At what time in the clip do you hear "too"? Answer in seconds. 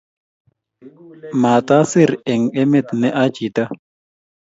3.55-3.69